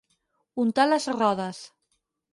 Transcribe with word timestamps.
Untar 0.63 0.87
les 0.89 1.05
rodes. 1.19 1.63